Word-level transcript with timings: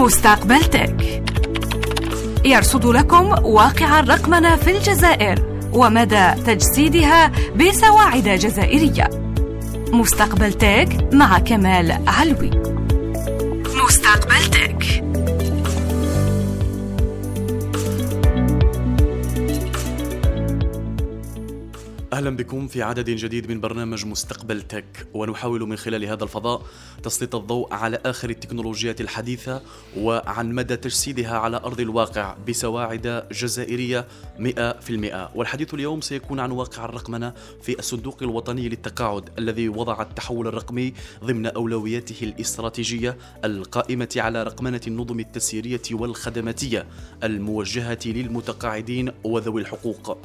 مستقبل 0.00 0.64
تك. 0.64 1.22
يرصد 2.44 2.86
لكم 2.86 3.44
واقع 3.44 4.00
الرقمنة 4.00 4.56
في 4.56 4.76
الجزائر 4.76 5.60
ومدى 5.72 6.30
تجسيدها 6.46 7.32
بسواعد 7.56 8.28
جزائرية. 8.28 9.10
مستقبل 9.92 10.52
تك 10.52 11.08
مع 11.12 11.38
كمال 11.38 11.98
علوي. 12.06 12.50
مستقبل 13.84 14.44
تك. 14.50 15.09
أهلا 22.12 22.30
بكم 22.30 22.68
في 22.68 22.82
عدد 22.82 23.10
جديد 23.10 23.50
من 23.50 23.60
برنامج 23.60 24.06
مستقبل 24.06 24.62
تك 24.62 25.06
ونحاول 25.14 25.68
من 25.68 25.76
خلال 25.76 26.04
هذا 26.04 26.24
الفضاء 26.24 26.62
تسليط 27.02 27.34
الضوء 27.34 27.74
على 27.74 27.98
آخر 28.06 28.30
التكنولوجيات 28.30 29.00
الحديثة 29.00 29.62
وعن 29.96 30.52
مدى 30.52 30.76
تجسيدها 30.76 31.38
على 31.38 31.56
أرض 31.56 31.80
الواقع 31.80 32.36
بسواعد 32.48 33.28
جزائرية 33.32 34.06
100% 34.38 34.42
والحديث 35.34 35.74
اليوم 35.74 36.00
سيكون 36.00 36.40
عن 36.40 36.50
واقع 36.50 36.84
الرقمنة 36.84 37.32
في 37.62 37.78
الصندوق 37.78 38.22
الوطني 38.22 38.68
للتقاعد 38.68 39.28
الذي 39.38 39.68
وضع 39.68 40.02
التحول 40.02 40.46
الرقمي 40.46 40.92
ضمن 41.24 41.46
أولوياته 41.46 42.24
الاستراتيجية 42.24 43.16
القائمة 43.44 44.14
على 44.16 44.42
رقمنة 44.42 44.80
النظم 44.86 45.20
التسييرية 45.20 45.82
والخدماتية 45.92 46.86
الموجهة 47.24 47.98
للمتقاعدين 48.06 49.10
وذوي 49.24 49.60
الحقوق. 49.60 50.18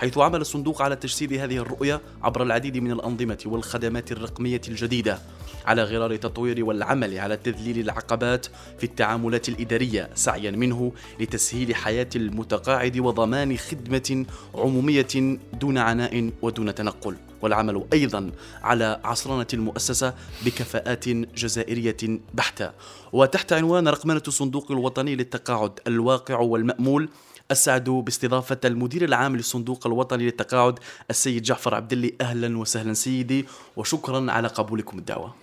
حيث 0.00 0.18
عمل 0.18 0.40
الصندوق 0.40 0.82
على 0.82 0.96
تجسيد 0.96 1.32
هذه 1.32 1.56
الرؤية 1.56 2.00
عبر 2.22 2.42
العديد 2.42 2.76
من 2.76 2.92
الأنظمة 2.92 3.38
والخدمات 3.46 4.12
الرقمية 4.12 4.60
الجديدة 4.68 5.18
على 5.66 5.82
غرار 5.82 6.10
التطوير 6.12 6.64
والعمل 6.64 7.18
على 7.18 7.36
تذليل 7.36 7.78
العقبات 7.78 8.46
في 8.78 8.84
التعاملات 8.84 9.48
الإدارية 9.48 10.10
سعيا 10.14 10.50
منه 10.50 10.92
لتسهيل 11.20 11.74
حياة 11.74 12.08
المتقاعد 12.16 12.98
وضمان 12.98 13.56
خدمة 13.56 14.26
عمومية 14.54 15.38
دون 15.60 15.78
عناء 15.78 16.30
ودون 16.42 16.74
تنقل. 16.74 17.16
والعمل 17.42 17.84
أيضا 17.92 18.30
على 18.62 19.00
عصرنه 19.04 19.46
المؤسسة 19.54 20.14
بكفاءات 20.44 21.08
جزائرية 21.08 22.20
بحتة. 22.34 22.70
وتحت 23.12 23.52
عنوان 23.52 23.88
رقمنة 23.88 24.22
الصندوق 24.28 24.72
الوطني 24.72 25.16
للتقاعد 25.16 25.80
الواقع 25.86 26.38
والمأمول 26.38 27.08
أسعد 27.50 27.90
باستضافة 27.90 28.60
المدير 28.64 29.04
العام 29.04 29.36
للصندوق 29.36 29.86
الوطني 29.86 30.24
للتقاعد 30.24 30.78
السيد 31.10 31.42
جعفر 31.42 31.74
عبد 31.74 31.92
الله 31.92 32.10
أهلا 32.20 32.58
وسهلا 32.58 32.94
سيدي 32.94 33.46
وشكرا 33.76 34.32
على 34.32 34.48
قبولكم 34.48 34.98
الدعوة. 34.98 35.34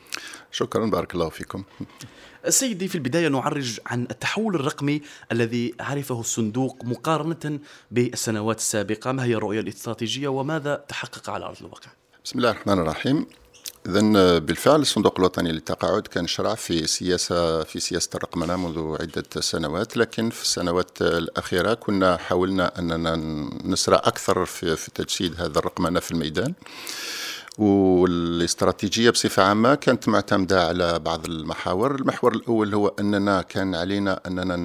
شكرا 0.52 0.86
بارك 0.86 1.14
الله 1.14 1.30
فيكم. 1.30 1.64
سيدي 2.50 2.88
في 2.88 2.96
البداية 2.96 3.28
نعرج 3.28 3.80
عن 3.86 4.02
التحول 4.04 4.56
الرقمي 4.56 5.02
الذي 5.32 5.74
عرفه 5.80 6.20
الصندوق 6.20 6.86
مقارنة 6.86 7.60
بالسنوات 7.92 8.58
السابقة، 8.58 9.12
ما 9.12 9.24
هي 9.24 9.36
الرؤية 9.36 9.60
الاستراتيجية 9.60 10.28
وماذا 10.28 10.86
تحقق 10.88 11.30
على 11.30 11.46
أرض 11.46 11.58
الواقع؟ 11.60 11.90
بسم 12.26 12.40
الله 12.40 12.52
الرحمن 12.52 12.80
الرحيم. 12.80 13.28
إذا 13.88 14.40
بالفعل 14.40 14.82
الصندوق 14.82 15.14
الوطني 15.20 15.52
للتقاعد 15.52 16.02
كان 16.02 16.28
شرع 16.28 16.56
في 16.56 16.88
سياسة 16.88 17.64
في 17.64 17.80
سياسة 17.80 18.10
الرقمنة 18.16 18.56
منذ 18.56 18.98
عدة 19.02 19.42
سنوات 19.42 19.98
لكن 19.98 20.30
في 20.30 20.42
السنوات 20.42 21.02
الأخيرة 21.02 21.74
كنا 21.74 22.18
حاولنا 22.18 22.80
أننا 22.80 23.16
نسرع 23.66 23.98
أكثر 24.04 24.46
في, 24.46 24.76
في 24.76 24.92
تجسيد 24.92 25.42
هذا 25.42 25.60
الرقمنة 25.60 26.00
في 26.00 26.12
الميدان. 26.12 26.54
والاستراتيجية 27.58 29.10
بصفة 29.10 29.44
عامة 29.44 29.76
كانت 29.76 30.10
معتمدة 30.10 30.68
على 30.68 31.00
بعض 31.00 31.26
المحاور. 31.26 31.96
المحور 31.96 32.36
الأول 32.36 32.74
هو 32.74 32.88
أننا 33.00 33.42
كان 33.42 33.76
علينا 33.76 34.20
أننا 34.28 34.56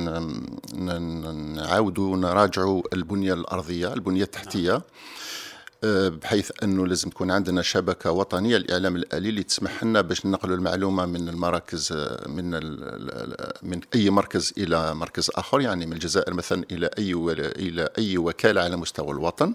نعاود 1.32 2.00
نراجع 2.00 2.80
البنية 2.92 3.34
الأرضية 3.34 3.94
البنية 3.94 4.22
التحتية. 4.22 4.82
بحيث 5.84 6.50
أنه 6.62 6.86
لازم 6.86 7.10
تكون 7.10 7.30
عندنا 7.30 7.62
شبكة 7.62 8.10
وطنية 8.10 8.56
للاعلام 8.56 8.96
الآلي 8.96 9.28
اللي 9.28 9.42
تسمح 9.42 9.84
لنا 9.84 10.00
باش 10.00 10.26
ننقلوا 10.26 10.56
المعلومة 10.56 11.06
من 11.06 11.28
المراكز 11.28 11.92
من 12.26 12.50
من 13.62 13.80
أي 13.94 14.10
مركز 14.10 14.52
إلى 14.58 14.94
مركز 14.94 15.30
آخر 15.34 15.60
يعني 15.60 15.86
من 15.86 15.92
الجزائر 15.92 16.34
مثلا 16.34 16.64
إلى 16.70 16.90
أي 16.98 17.14
إلى 17.56 17.88
أي 17.98 18.18
وكالة 18.18 18.60
على 18.60 18.76
مستوى 18.76 19.10
الوطن. 19.10 19.54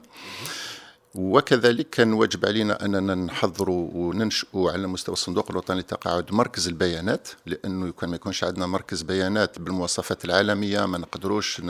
وكذلك 1.17 1.89
كان 1.89 2.13
واجب 2.13 2.45
علينا 2.45 2.85
أننا 2.85 3.15
نحضروا 3.15 3.89
وننشئوا 3.93 4.71
على 4.71 4.87
مستوى 4.87 5.13
الصندوق 5.13 5.51
الوطني 5.51 5.77
للتقاعد 5.77 6.33
مركز 6.33 6.67
البيانات 6.67 7.27
لأنه 7.45 7.91
كان 7.91 8.09
ما 8.09 8.15
يكونش 8.15 8.43
عندنا 8.43 8.65
مركز 8.65 9.01
بيانات 9.01 9.59
بالمواصفات 9.59 10.25
العالمية 10.25 10.85
ما 10.85 10.97
نقدروش 10.97 11.61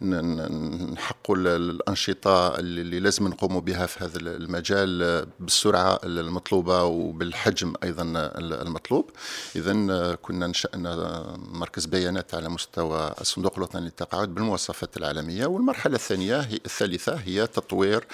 نحققوا 0.00 1.36
الأنشطة 1.36 2.58
اللي 2.58 3.00
لازم 3.00 3.28
نقوموا 3.28 3.60
بها 3.60 3.86
في 3.86 4.04
هذا 4.04 4.18
المجال 4.18 5.26
بالسرعة 5.40 6.00
المطلوبة 6.04 6.84
وبالحجم 6.84 7.74
أيضا 7.82 8.02
المطلوب. 8.38 9.10
اذا 9.56 10.14
كنا 10.14 10.46
نشأنا 10.46 11.24
مركز 11.52 11.86
بيانات 11.86 12.34
على 12.34 12.48
مستوى 12.48 13.14
الصندوق 13.20 13.54
الوطني 13.56 13.80
للتقاعد 13.80 14.34
بالمواصفات 14.34 14.96
العالمية 14.96 15.46
والمرحلة 15.46 15.94
الثانية 15.94 16.40
هي 16.40 16.58
الثالثة 16.66 17.14
هي 17.14 17.46
تطوير 17.46 18.06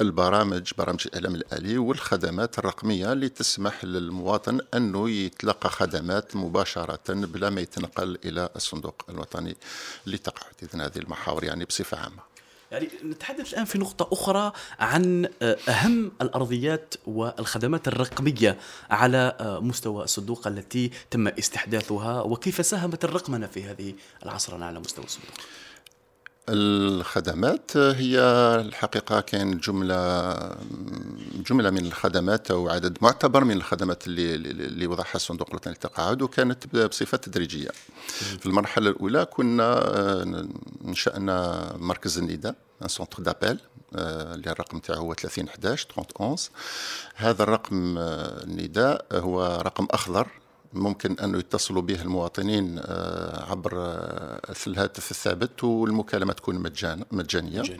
البرامج 0.00 0.72
برامج 0.78 1.06
الإعلام 1.06 1.34
الآلي 1.34 1.78
والخدمات 1.78 2.58
الرقمية 2.58 3.12
اللي 3.12 3.28
تسمح 3.28 3.84
للمواطن 3.84 4.60
أنه 4.74 5.10
يتلقى 5.10 5.70
خدمات 5.70 6.36
مباشرة 6.36 7.00
بلا 7.08 7.50
ما 7.50 7.60
يتنقل 7.60 8.18
إلى 8.24 8.48
الصندوق 8.56 9.02
الوطني 9.08 9.56
للتقاعد 10.06 10.54
إذن 10.62 10.80
هذه 10.80 10.98
المحاور 10.98 11.44
يعني 11.44 11.64
بصفة 11.64 11.98
عامة. 11.98 12.34
يعني 12.72 12.88
نتحدث 13.04 13.52
الآن 13.52 13.64
في 13.64 13.78
نقطة 13.78 14.08
أخرى 14.12 14.52
عن 14.78 15.28
أهم 15.68 16.12
الأرضيات 16.22 16.94
والخدمات 17.06 17.88
الرقمية 17.88 18.58
على 18.90 19.36
مستوى 19.62 20.04
الصندوق 20.04 20.46
التي 20.46 20.90
تم 21.10 21.28
استحداثها 21.28 22.22
وكيف 22.22 22.66
ساهمت 22.66 23.04
الرقمنة 23.04 23.46
في 23.46 23.64
هذه 23.64 23.94
العصرنة 24.22 24.64
على 24.64 24.80
مستوى 24.80 25.04
الصندوق؟ 25.04 25.34
الخدمات 26.48 27.76
هي 27.76 28.18
الحقيقة 28.60 29.20
كان 29.20 29.58
جملة 29.58 30.34
جملة 31.50 31.70
من 31.70 31.86
الخدمات 31.86 32.50
أو 32.50 32.68
عدد 32.68 32.98
معتبر 33.02 33.44
من 33.44 33.56
الخدمات 33.56 34.06
اللي 34.06 34.34
اللي 34.34 34.86
وضعها 34.86 35.14
الصندوق 35.14 35.48
الوطني 35.48 35.72
للتقاعد 35.72 36.22
وكانت 36.22 36.76
بصفة 36.76 37.16
تدريجية. 37.16 37.68
في 38.38 38.46
المرحلة 38.46 38.90
الأولى 38.90 39.24
كنا 39.24 39.84
نشأنا 40.84 41.68
مركز 41.78 42.18
النداء 42.18 42.54
ان 42.82 42.88
سونتر 42.88 43.22
دابيل 43.22 43.58
اللي 43.94 44.50
الرقم 44.50 44.78
تاعو 44.78 45.00
هو 45.00 45.14
30 45.14 45.48
11 45.48 45.88
30 45.94 46.04
11 46.20 46.50
هذا 47.14 47.42
الرقم 47.42 47.94
النداء 47.98 49.06
هو 49.12 49.62
رقم 49.66 49.86
أخضر 49.90 50.28
ممكن 50.74 51.16
أن 51.18 51.34
يتصلوا 51.34 51.82
به 51.82 52.02
المواطنين 52.02 52.78
عبر 53.34 53.72
الهاتف 54.66 55.10
الثابت 55.10 55.64
والمكالمة 55.64 56.32
تكون 56.32 56.54
مجان 56.54 57.04
مجانية 57.10 57.76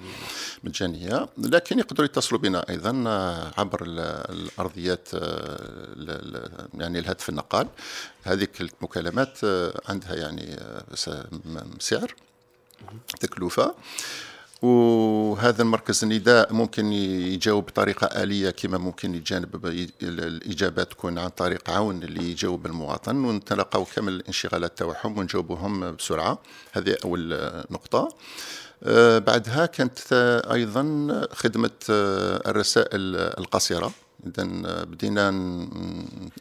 مجانية 0.64 1.28
لكن 1.38 1.78
يقدروا 1.78 2.04
يتصلوا 2.04 2.40
بنا 2.40 2.68
أيضا 2.70 3.08
عبر 3.58 3.82
الأرضيات 4.30 5.08
يعني 6.74 6.98
الهاتف 6.98 7.28
النقال. 7.28 7.68
هذه 8.22 8.48
المكالمات 8.60 9.38
عندها 9.88 10.14
يعني 10.14 10.56
سعر. 11.78 12.14
تكلفة. 13.20 13.74
وهذا 14.62 15.62
المركز 15.62 16.04
النداء 16.04 16.52
ممكن 16.52 16.92
يجاوب 16.92 17.66
بطريقة 17.66 18.06
آلية 18.06 18.50
كما 18.50 18.78
ممكن 18.78 19.14
يجانب 19.14 19.66
الإجابة 20.02 20.82
تكون 20.82 21.18
عن 21.18 21.28
طريق 21.28 21.70
عون 21.70 22.02
اللي 22.02 22.30
يجاوب 22.30 22.66
المواطن. 22.66 23.16
ونتلقاو 23.24 23.84
كامل 23.84 24.12
الانشغالات 24.12 24.78
تاعهم 24.78 25.18
ونجاوبهم 25.18 25.96
بسرعة. 25.96 26.38
هذه 26.72 26.96
أول 27.04 27.52
نقطة. 27.70 28.08
بعدها 29.18 29.66
كانت 29.66 29.98
أيضا 30.52 31.10
خدمة 31.32 31.70
الرسائل 31.90 33.16
القصيرة. 33.16 33.92
اذا 34.26 34.44
بدينا 34.84 35.30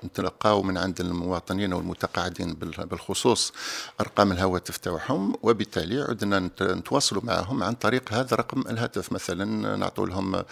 نتلقاو 0.04 0.64
من 0.64 0.78
عند 0.78 1.02
المواطنين 1.02 1.74
والمتقاعدين 1.74 2.54
بالخصوص 2.54 3.54
أرقام 4.02 4.32
الهواتف 4.32 4.78
تاعهم 4.78 5.36
وبالتالي 5.44 6.02
عدنا 6.02 6.40
نتواصلوا 6.62 7.22
معهم 7.26 7.64
عن 7.64 7.74
طريق 7.74 8.14
هذا 8.14 8.36
رقم 8.36 8.62
الهاتف. 8.62 9.12
مثلا 9.12 9.76
نعطوا 9.76 10.08
لهم 10.08 10.44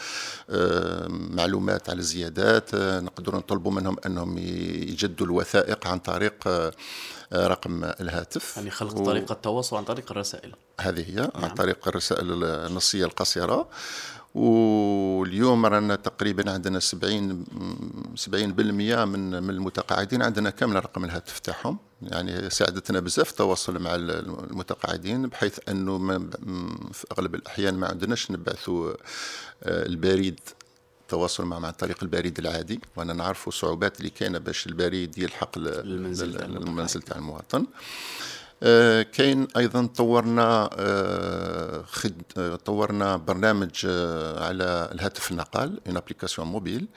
معلومات 1.35 1.89
على 1.89 1.99
الزيادات 1.99 2.75
نقدروا 2.75 3.39
نطلبوا 3.39 3.71
منهم 3.71 3.97
أنهم 4.05 4.37
يجدوا 4.37 5.25
الوثائق 5.25 5.87
عن 5.87 5.99
طريق 5.99 6.71
رقم 7.33 7.83
الهاتف. 7.83 8.57
يعني 8.57 8.69
خلق 8.69 8.97
و... 8.97 9.05
طريقة 9.05 9.33
التواصل 9.33 9.77
عن 9.77 9.83
طريق 9.83 10.11
الرسائل. 10.11 10.55
هذه 10.81 11.09
هي 11.09 11.15
نعم. 11.15 11.29
عن 11.35 11.49
طريق 11.49 11.87
الرسائل 11.87 12.43
النصية 12.43 13.05
القصيرة. 13.05 13.67
واليوم 14.35 15.65
رانا 15.65 15.95
تقريبا 15.95 16.51
عندنا 16.51 16.79
70 16.79 17.45
70% 18.15 18.27
من 18.35 19.43
من 19.43 19.49
المتقاعدين 19.49 20.21
عندنا 20.21 20.49
كامل 20.49 20.75
رقم 20.75 21.05
الهاتف 21.05 21.39
تاعهم. 21.39 21.77
يعني 22.01 22.49
ساعدتنا 22.49 22.99
بزاف 22.99 23.31
التواصل 23.31 23.79
مع 23.79 23.95
المتقاعدين 23.95 25.27
بحيث 25.27 25.59
أنه 25.69 26.19
في 26.91 27.05
أغلب 27.11 27.35
الأحيان 27.35 27.73
ما 27.73 27.87
عندناش 27.87 28.31
نبعثوا 28.31 28.91
آه، 29.63 29.85
البريد 29.85 30.39
التواصل 31.01 31.45
مع 31.45 31.55
عن 31.55 31.71
طريق 31.71 31.97
البريد 32.03 32.39
العادي. 32.39 32.79
وأنا 32.95 33.13
نعرف 33.13 33.47
الصعوبات 33.47 33.99
اللي 33.99 34.09
كاينة 34.09 34.37
باش 34.37 34.67
البريد 34.67 35.17
يلحق 35.17 35.57
المنزل 35.57 37.01
تاع 37.01 37.17
المواطن. 37.17 37.65
كاين 39.03 39.47
أيضا 39.57 39.85
طورنا 39.85 40.69
آه، 40.73 41.83
خد 41.91 42.21
طورنا 42.65 43.17
برنامج 43.17 43.85
على 44.37 44.89
الهاتف 44.91 45.31
النقال 45.31 45.79
une 45.87 45.97
application 45.97 46.47
mobile 46.47 46.87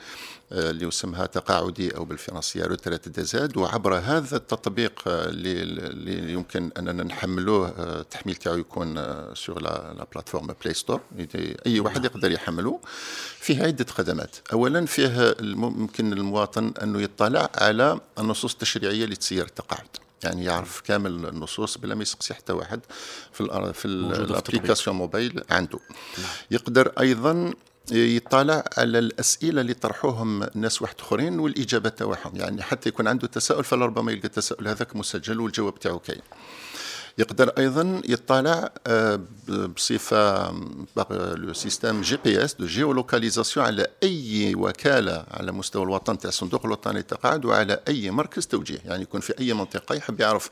اللي 0.51 0.87
يسمها 0.87 1.25
تقاعدي 1.25 1.95
أو 1.95 2.05
بالفرنسية 2.05 2.65
retraite 2.65 3.09
DZ 3.09 3.57
وعبر 3.57 3.95
هذا 3.95 4.37
التطبيق 4.37 5.01
اللي 5.07 6.33
يمكن 6.33 6.71
أننا 6.77 7.03
نحملوه 7.03 7.73
التحميل 7.77 8.35
تاعو 8.35 8.57
يكون 8.57 8.95
sur 9.35 9.61
la 9.61 10.07
plateforme 10.13 10.47
Play 10.61 10.73
Store 10.73 11.01
أي 11.65 11.79
واحد 11.79 12.05
يقدر 12.05 12.31
يحمله 12.31 12.79
فيه 13.39 13.63
عدة 13.63 13.85
خدمات. 13.85 14.35
اولا 14.53 14.85
فيه 14.85 15.35
ممكن 15.41 16.13
المواطن 16.13 16.73
أنه 16.83 17.01
يطلع 17.01 17.49
على 17.55 17.99
النصوص 18.19 18.51
التشريعية 18.53 19.03
اللي 19.03 19.15
تسير 19.15 19.45
التقاعد 19.45 19.87
يعني 20.23 20.43
يعرف 20.45 20.81
كامل 20.81 21.25
النصوص 21.25 21.77
بلا 21.77 21.95
ما 21.95 22.01
يسقسي 22.01 22.33
حتى 22.33 22.53
واحد 22.53 22.79
في 23.33 23.73
في 23.73 23.85
ال 23.85 23.94
application 23.94 24.95
mobile 24.95 25.43
عنده. 25.49 25.79
نعم. 26.17 26.27
يقدر 26.51 26.91
أيضا 26.99 27.53
يطالع 27.91 28.63
على 28.77 28.99
الأسئلة 28.99 29.61
اللي 29.61 29.73
طرحوهم 29.73 30.43
الناس 30.43 30.81
واحد 30.81 30.95
آخرين 30.99 31.39
والإجابة 31.39 31.89
تاعهم. 31.89 32.35
يعني 32.35 32.63
حتى 32.63 32.89
يكون 32.89 33.07
عنده 33.07 33.27
تساؤل 33.27 33.63
فلربما 33.63 34.11
يلقى 34.11 34.25
التساؤل 34.27 34.67
هذاك 34.67 34.95
مسجل 34.95 35.39
والجواب 35.39 35.79
تاعو 35.79 35.99
كاين. 35.99 36.21
يقدر 37.17 37.49
أيضا 37.57 38.01
يطلع 38.05 38.71
آه، 38.87 39.19
بصفة 39.75 40.51
le 41.35 41.53
système 41.53 42.01
GPS 42.01 42.53
de 42.53 42.65
géolocalisation 42.65 43.65
على 43.65 43.87
أي 44.03 44.55
وكالة 44.55 45.25
على 45.31 45.51
مستوى 45.51 45.83
الوطن 45.83 46.17
تاع 46.17 46.29
الصندوق 46.29 46.65
الوطني 46.65 46.93
للتقاعد 46.93 47.45
وعلى 47.45 47.79
أي 47.87 48.11
مركز 48.11 48.47
توجيه. 48.47 48.79
يعني 48.85 49.01
يكون 49.01 49.21
في 49.21 49.39
أي 49.39 49.53
منطقة 49.53 49.95
يحب 49.95 50.19
يعرف 50.19 50.49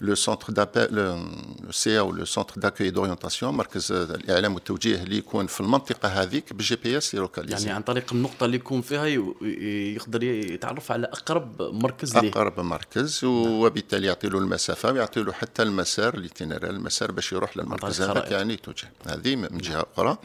le 0.00 0.14
centre 0.14 0.52
d'appel 0.52 0.94
le 0.94 1.70
CO 1.70 1.98
le 1.98 2.24
centre 2.24 2.60
d'accueil 2.60 2.90
d'orientation 2.90 3.54
مركز 3.54 3.92
الإعلام 3.92 4.54
والتوجيه 4.54 5.02
اللي 5.02 5.16
يكون 5.16 5.46
في 5.46 5.60
المنطقة 5.60 6.08
هذيك 6.08 6.52
بال 6.52 6.76
GPS 6.76 7.14
يعني 7.14 7.70
عن 7.70 7.82
طريق 7.82 8.12
النقطة 8.12 8.44
اللي 8.46 8.56
يكون 8.56 8.80
فيها 8.80 9.06
يقدر 9.96 10.22
يتعرف 10.22 10.92
على 10.92 11.06
أقرب 11.06 11.62
مركز 11.62 12.16
ليه. 12.16 12.28
أقرب 12.30 12.60
مركز 12.60 13.24
وبالتالي 13.24 14.06
يعطي 14.06 14.28
له 14.28 14.38
المسافة 14.38 14.92
ويعطي 14.92 15.22
له 15.22 15.32
حتى 15.32 15.62
المسار 16.02 16.20
l'itinéraire 16.20 16.70
المسار 16.70 17.12
باش 17.12 17.32
يروح 17.32 17.56
للمركز 17.56 18.02
هذاك 18.02 18.30
يعني 18.30 18.56
توجه. 18.56 18.92
هذه 19.06 19.36
من 19.36 19.58
جهة 19.58 19.86
أخرى. 19.94 20.18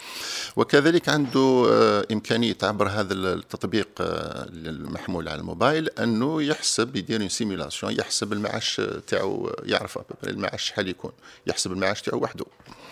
وكذلك 0.56 1.10
عنده 1.10 1.68
آه، 1.72 2.06
إمكانية 2.12 2.58
عبر 2.64 2.88
هذا 2.88 3.14
التطبيق 3.14 3.88
آه، 4.02 4.48
المحمول 4.54 5.30
على 5.30 5.40
الموبايل 5.40 5.90
أنه 5.90 6.44
يحسب 6.44 6.96
يدير 6.96 7.28
simulation 7.28 7.94
يحسب 7.94 8.34
المعاش 8.34 8.82
تاعو 9.08 9.56
يعرف 9.64 10.00
المعاش 10.28 10.64
شحال 10.64 10.88
يكون. 10.88 11.12
يحسب 11.48 11.72
المعاش 11.72 12.02
تاعو 12.02 12.20
وحده. 12.20 12.46
آه، 12.46 12.87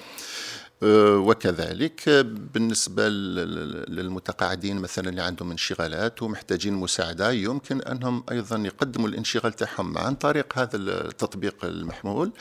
وكذلك 0.81 2.09
بالنسبة 2.53 3.07
للمتقاعدين 3.09 4.77
مثلا 4.77 5.09
اللي 5.09 5.21
عندهم 5.21 5.51
انشغالات 5.51 6.23
ومحتاجين 6.23 6.73
مساعدة 6.73 7.31
يمكن 7.31 7.81
أنهم 7.81 8.23
أيضا 8.31 8.57
يقدموا 8.57 9.07
الانشغال 9.07 9.53
تاعهم 9.53 9.97
عن 9.97 10.15
طريق 10.15 10.59
هذا 10.59 10.77
التطبيق 10.77 11.65
المحمول. 11.65 12.31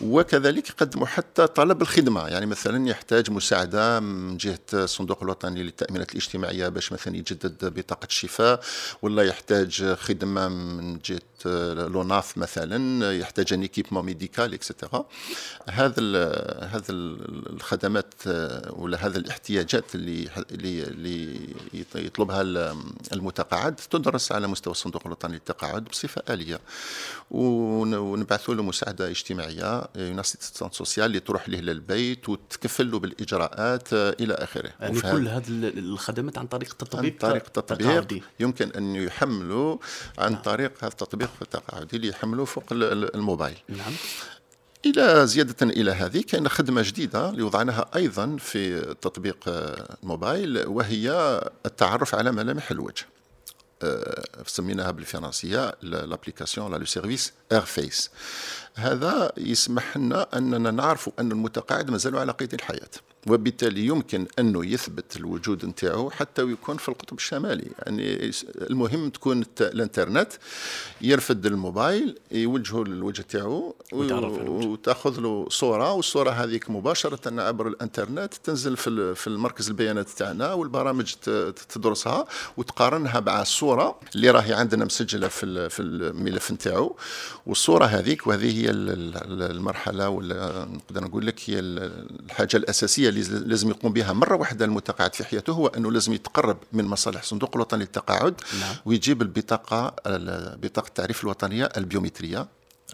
وكذلك 0.00 0.68
يقدموا 0.68 1.06
حتى 1.06 1.46
طلب 1.46 1.82
الخدمة 1.82 2.28
يعني 2.28 2.46
مثلا 2.46 2.88
يحتاج 2.88 3.30
مساعدة 3.30 4.00
من 4.00 4.36
جهة 4.36 4.58
الصندوق 4.74 5.22
الوطني 5.22 5.62
للتأمينات 5.62 6.10
الاجتماعية 6.10 6.68
باش 6.68 6.92
مثلا 6.92 7.16
يجدد 7.16 7.74
بطاقة 7.78 8.06
الشفاء 8.06 8.60
ولا 9.02 9.22
يحتاج 9.22 9.84
خدمة 9.94 10.48
من 10.48 10.98
جهة 10.98 11.20
l'ONAAPH 11.46 12.38
مثلا 12.38 13.12
يحتاج 13.12 13.52
أن 13.52 13.62
ايكيبمون 13.62 14.04
ميديكال 14.04 14.54
اكسترا 14.54 15.04
هذا 15.68 16.02
هذا 16.72 16.84
الخدمات 16.90 18.14
ولا 18.70 19.06
هذه 19.06 19.16
الاحتياجات 19.16 19.94
اللي 19.94 20.28
اللي 20.52 21.38
يطلبها 21.94 22.42
المتقاعد 23.12 23.74
تدرس 23.74 24.32
على 24.32 24.46
مستوى 24.46 24.70
الصندوق 24.70 25.02
الوطني 25.06 25.32
للتقاعد 25.32 25.84
بصفة 25.84 26.22
آلية. 26.30 26.60
ونبعثوا 27.30 28.54
له 28.54 28.62
مساعدة 28.62 29.10
اجتماعية 29.10 29.88
يوناسيتي 29.96 30.68
سوسيال 30.72 31.06
اللي 31.06 31.20
تروح 31.20 31.48
له 31.48 31.60
للبيت 31.60 32.28
وتكفل 32.28 32.90
له 32.90 32.98
بالإجراءات 32.98 33.92
إلى 33.92 34.34
آخره. 34.34 34.70
يعني 34.80 35.00
كل 35.00 35.28
هذه 35.28 35.44
الخدمات 35.48 36.38
عن 36.38 36.46
طريق 36.46 36.70
التطبيق؟ 36.70 37.12
عن 37.12 37.30
طريق 37.30 37.42
التطبيق. 37.46 38.22
يمكن 38.40 38.70
أن 38.70 38.96
يحملوا 38.96 39.78
عن 40.18 40.32
نعم. 40.32 40.42
طريق 40.42 40.72
هذا 40.78 40.88
التطبيق 40.88 41.30
التقاعدي 41.42 41.96
اللي 41.96 42.08
يحملوه 42.08 42.44
فوق 42.44 42.64
الموبايل. 42.72 43.58
نعم. 43.68 43.92
إلى 44.86 45.26
زيادة 45.26 45.66
إلى 45.66 45.90
هذه 45.90 46.22
كاين 46.22 46.48
خدمة 46.48 46.82
جديدة 46.82 47.30
اللي 47.30 47.42
وضعناها 47.42 47.90
أيضا 47.96 48.36
في 48.36 48.80
تطبيق 48.80 49.36
الموبايل 50.02 50.66
وهي 50.66 51.40
التعرف 51.66 52.14
على 52.14 52.32
ملامح 52.32 52.70
الوجه. 52.70 53.06
آه، 53.82 54.24
سميناها 54.46 54.90
بالفرنسية 54.90 55.74
l'application 55.82 56.72
la 56.72 56.76
le 56.76 56.84
service 56.84 57.32
Air 57.52 57.60
Face 57.60 58.10
هذا 58.74 59.32
يسمح 59.36 59.96
لنا 59.96 60.26
أننا 60.36 60.70
نعرف 60.70 61.10
أن 61.18 61.32
المتقاعد 61.32 61.90
مازال 61.90 62.18
على 62.18 62.32
قيد 62.32 62.54
الحياة. 62.54 62.90
وبالتالي 63.28 63.86
يمكن 63.86 64.26
أنه 64.38 64.66
يثبت 64.66 65.16
الوجود 65.16 65.66
نتاعو 65.66 66.10
حتى 66.10 66.42
ويكون 66.42 66.76
في 66.76 66.88
القطب 66.88 67.16
الشمالي. 67.16 67.70
يعني 67.78 68.30
المهم 68.56 69.10
تكون 69.10 69.44
الإنترنت 69.60 70.32
يرفد 71.00 71.46
الموبايل 71.46 72.18
يوجهه 72.32 72.84
للوجه 72.84 73.22
تاعو 73.22 73.74
وتأخذ 73.92 75.20
له 75.20 75.46
صورة 75.48 75.92
والصورة 75.92 76.30
هذيك 76.30 76.70
مباشرة 76.70 77.42
عبر 77.42 77.68
الإنترنت 77.68 78.34
تنزل 78.34 78.76
في 78.76 79.14
في 79.14 79.26
المركز 79.26 79.68
البيانات 79.68 80.08
تاعنا 80.08 80.52
والبرامج 80.52 81.14
تدرسها 81.68 82.26
وتقارنها 82.56 83.20
مع 83.20 83.42
الصورة 83.42 83.98
اللي 84.14 84.30
راهي 84.30 84.52
عندنا 84.54 84.84
مسجلة 84.84 85.28
في 85.28 85.68
في 85.70 85.82
الملف 85.82 86.52
نتاعو. 86.52 86.96
والصورة 87.46 87.84
هذيك 87.84 88.26
وهذه 88.26 88.62
هي 88.62 88.70
المرحلة 88.70 90.08
ولا 90.08 90.64
نقدر 90.64 91.04
نقول 91.04 91.26
لك 91.26 91.40
هي 91.50 91.58
الحاجة 91.58 92.56
الأساسية 92.56 93.11
اللي 93.20 93.48
لازم 93.48 93.70
يقوم 93.70 93.92
بها 93.92 94.12
مرة 94.12 94.36
واحدة 94.36 94.64
المتقاعد 94.64 95.14
في 95.14 95.24
حياته 95.24 95.52
هو 95.52 95.66
أنه 95.66 95.92
لازم 95.92 96.12
يتقرب 96.12 96.56
من 96.72 96.84
مصالح 96.84 97.20
الصندوق 97.20 97.50
الوطني 97.54 97.80
للتقاعد 97.80 98.34
نعم. 98.60 98.74
ويجيب 98.84 99.22
البطاقة 99.22 99.94
بطاقة 100.56 100.88
التعريف 100.88 101.24
الوطنية 101.24 101.68
البيومترية 101.76 102.46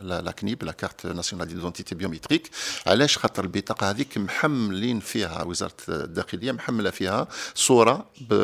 la 0.03 0.31
CNIB 0.31 0.65
la 0.65 0.73
carte 0.73 1.07
nationale 1.07 1.49
d'identité 1.49 1.95
biométrique 1.95 2.51
علاش؟ 2.87 3.19
خاطر 3.19 3.45
البطاقة 3.45 3.91
هذيك 3.91 4.19
محملين 4.19 5.01
فيها 5.01 5.43
وزارة 5.43 5.73
الداخلية 5.89 6.53
محملة 6.53 6.91
فيها 6.91 7.29
صورة 7.55 8.07
ب... 8.21 8.35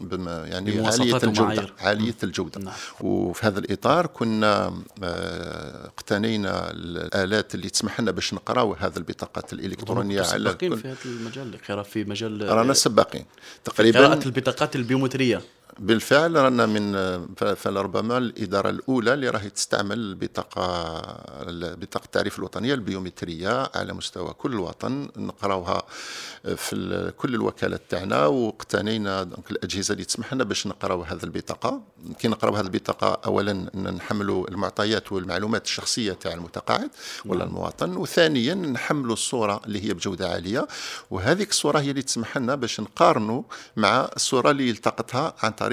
ب... 0.00 0.28
يعني 0.28 0.86
عالية 0.86 1.16
الجودة 1.16 1.68
عالية 1.80 2.14
الجودة. 2.22 2.60
نعم. 2.60 2.74
وفي 3.00 3.46
هذا 3.46 3.58
الإطار 3.58 4.06
كنا 4.06 4.82
آه، 5.02 5.86
اقتنينا 5.86 6.70
الآلات 6.70 7.54
اللي 7.54 7.70
تسمح 7.70 8.00
لنا 8.00 8.10
باش 8.10 8.34
نقراو 8.34 8.74
هذه 8.74 8.96
البطاقات 8.96 9.52
الإلكترونية 9.52 10.22
على 10.22 10.56
في 10.58 10.88
هذا 10.88 10.96
المجال 11.04 11.84
في 11.84 12.04
مجال 12.04 12.48
رانا 12.48 12.72
سباقين. 12.72 13.24
تقريبا 13.64 14.06
قراءة 14.06 14.24
البطاقات 14.26 14.76
البيومترية. 14.76 15.42
بالفعل 15.78 16.34
رانا 16.34 16.66
من 16.66 16.94
فلربما 17.54 18.18
الإدارة 18.18 18.70
الأولى 18.70 19.14
اللي 19.14 19.28
راهي 19.28 19.50
تستعمل 19.50 19.98
البطاقه 19.98 21.02
بطاقة 21.74 22.04
التعريف 22.04 22.38
الوطنية 22.38 22.74
البيومتريه 22.74 23.70
على 23.74 23.92
مستوى 23.92 24.32
كل 24.32 24.52
الوطن. 24.52 25.08
نقراوها 25.16 25.82
في 26.56 27.12
كل 27.16 27.34
الوكالات 27.34 27.82
تاعنا 27.88 28.26
واقتنينا 28.26 29.22
الأجهزة 29.50 29.92
اللي 29.92 30.04
تسمح 30.04 30.34
لنا 30.34 30.44
باش 30.44 30.66
نقراو 30.66 31.02
هذه 31.02 31.24
البطاقة. 31.24 31.82
كي 32.18 32.28
نقراو 32.28 32.54
هذه 32.54 32.64
البطاقة 32.64 33.20
اولا 33.26 33.52
نحملوا 33.76 34.48
المعطيات 34.48 35.12
والمعلومات 35.12 35.64
الشخصية 35.64 36.12
تاع 36.12 36.32
المتقاعد 36.32 36.90
ولا 37.24 37.38
نعم. 37.38 37.48
المواطن. 37.48 37.96
وثانيا 37.96 38.54
نحملوا 38.54 39.12
الصورة 39.12 39.60
اللي 39.66 39.84
هي 39.84 39.94
بجودة 39.94 40.28
عالية. 40.28 40.68
وهذيك 41.10 41.50
الصورة 41.50 41.78
هي 41.78 41.90
اللي 41.90 42.02
تسمح 42.02 42.36
لنا 42.36 42.54
باش 42.54 42.80
نقارنوا 42.80 43.42
مع 43.76 44.10
الصورة 44.16 44.50
اللي 44.50 44.70
التقطها 44.70 45.34
عن 45.42 45.50
طريق 45.50 45.67